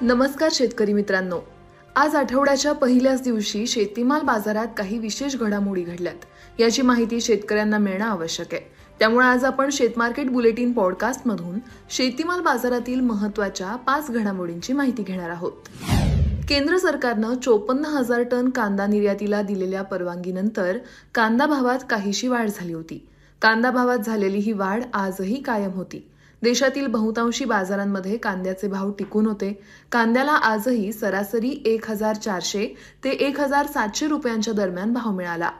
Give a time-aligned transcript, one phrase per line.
[0.00, 1.40] नमस्कार शेतकरी मित्रांनो.
[1.96, 6.14] आज आठवड्याच्या पहिल्याच दिवशी शेतीमाल बाजारात काही विशेष घडामोडी घडल्यात.
[6.60, 8.62] याची माहिती शेतकऱ्यांना मिळणं आवश्यक आहे.
[8.98, 11.58] त्यामुळे आज आपण शेतमार्केट बुलेटिन पॉडकास्टमधून
[11.90, 15.52] शेतीमाल बाजारातील महत्त्वाच्या पाच घडामोडींची माहिती घेणार आहोत.
[16.48, 20.78] केंद्र सरकारनं चोपन्न हजार टन कांदा निर्यातीला दिलेल्या परवानगीनंतर
[21.14, 23.06] कांदा भावात काहीशी वाढ झाली होती.
[23.42, 26.08] कांदा भावात झालेली ही वाढ आजही कायम होती.
[26.42, 29.52] देशातील बहुतांशी बाजारांमध्ये कांद्याचे भाव टिकून होते.
[29.92, 32.66] कांद्याला आजही सरासरी एक हजार चारशे
[33.04, 35.50] ते एक हजार सातशे रुपयांच्या दरम्यान भाव मिळाला.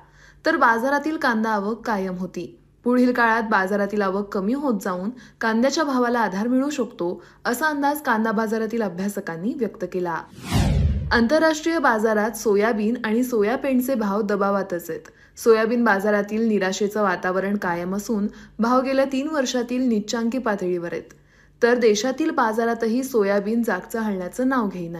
[0.46, 2.58] तर बाजारातील कांदा आवक कायम होती.
[2.84, 8.32] पुढील काळात बाजारातील आवक कमी होत जाऊन कांद्याच्या भावाला आधार मिळू शकतो असा अंदाज कांदा
[8.32, 10.20] बाजारातील अभ्यासकांनी व्यक्त केला.
[11.12, 15.00] आंतरराष्ट्रीय बाजारात सोयाबीन आणि सोयापेंडचे भाव दबावातच आहेत.
[15.36, 18.26] सोयाबीन बाजारातील निराशेचं वातावरण कायम असून
[18.58, 21.14] भाव गेल्या तीन वर्षातील निच्चांकी पातळीवर आहेत.
[21.62, 24.98] तर देशातील बाजारातही सोयाबीन जागचं हलण्याचं नाव घेईना.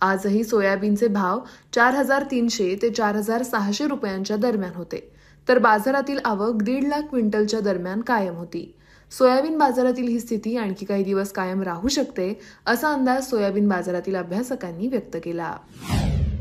[0.00, 1.40] आजही सोयाबीनचे भाव
[1.74, 5.10] चार हजार तीनशे ते चार हजार सहाशे रुपयांच्या दरम्यान होते.
[5.48, 8.74] तर बाजारातील आवक दीड लाख क्विंटलच्या दरम्यान कायम होती.
[9.12, 14.88] सोयाबीन बाजारातील ही स्थिती आणखी काही दिवस कायम राहू शकते असा अंदाज सोयाबीन बाजारातील अभ्यासकांनी
[14.88, 15.56] व्यक्त केला.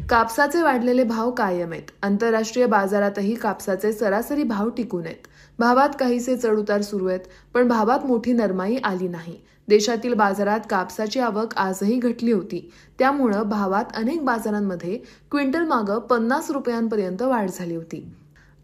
[0.10, 1.92] कापसाचे वाढलेले भाव कायम आहेत.
[2.04, 5.28] आंतरराष्ट्रीय बाजारातही कापसाचे सरासरी भाव टिकून आहेत.
[5.60, 9.38] भावात काहीसे चढउतार सुरू आहेत पण भावात मोठी नरमाई आली नाही.
[9.68, 12.70] देशातील बाजारात कापसाची आवक आजही घटली होती.
[13.00, 14.98] त्यामुळं भावात अनेक बाजारांमध्ये
[15.32, 18.06] क्विंटल मागं पन्नास रुपयांपर्यंत वाढ झाली होती.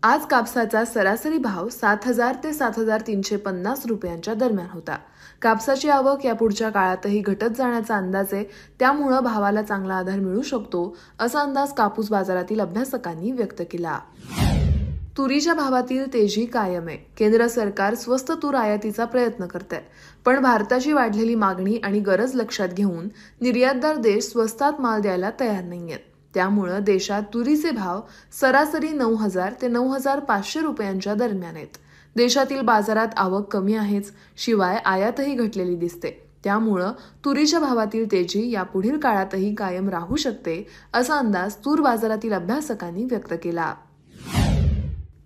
[0.04, 4.96] आज कापसाचा सरासरी भाव सात हजार ते सात हजार तीनशे पन्नास रुपयांच्या दरम्यान होता.
[5.42, 8.44] कापसाची आवक या पुढच्या काळातही घटत जाण्याचा अंदाज आहे
[8.80, 14.00] त्यामुळं भावाला चांगला आधार मिळू शकतो असा अंदाज कापूस बाजारातील अभ्यासकांनी व्यक्त केला.
[15.18, 16.98] तुरीच्या भावातील तेजी कायम आहे.
[17.18, 19.82] केंद्र सरकार स्वस्त तूर आयातीचा प्रयत्न करत आहे
[20.26, 23.08] पण भारताची वाढलेली मागणी आणि गरज लक्षात घेऊन
[23.42, 28.02] निर्यातदार देश स्वस्तात माल द्यायला तयार नाही आहेत त्यामुळं देशात तुरीचे भाव
[28.42, 31.78] सरासरी नऊ हजार ते नऊ हजार पाचशे रुपयांच्या दरम्यान आहेत.
[32.16, 36.10] देशातील बाजारात आवक कमी आहेच शिवाय आयातही घटलेली दिसते.
[36.44, 36.92] त्यामुळं
[37.26, 43.34] तुरीच्या भावातील तेजी या पुढील काळातही कायम राहू शकते असा अंदाज तूर बाजारातील अभ्यासकांनी व्यक्त
[43.44, 43.74] केला.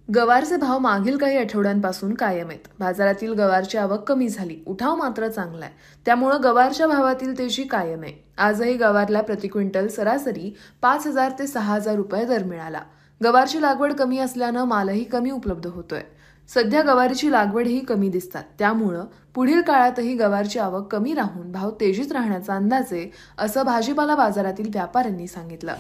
[0.08, 2.68] गवारचे भाव मागील काही आठवड्यांपासून कायम आहेत.
[2.80, 4.58] बाजारातील गवारची आवक कमी झाली.
[4.68, 5.74] उठाव मात्र चांगला आहे
[6.06, 8.14] त्यामुळं गवारच्या भावातील तेजी कायम आहे.
[8.38, 12.82] आजही गवारला प्रति क्विंटल सरासरी पाच हजार ते सहा हजार रुपये दर मिळाला.
[13.24, 16.02] गवारची लागवड कमी असल्यानं मालही कमी उपलब्ध होतोय.
[16.48, 18.44] सध्या गवारीची लागवडही कमी दिसतात.
[18.60, 19.06] त्यामुळं
[19.36, 25.28] पुढील काळातही गवारची आवक कमी राहून भाव तेजीत राहण्याचा अंदाज आहे असं भाजीपाला बाजारातील व्यापाऱ्यांनी
[25.28, 25.74] सांगितलं.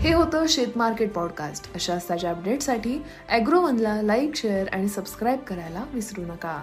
[0.00, 1.74] हे होतं शेत मार्केट पॉडकास्ट.
[1.74, 6.62] अशा असताच्या अपडेटसाठी अॅग्रोवनला लाईक शेअर आणि सबस्क्राईब करायला विसरू नका.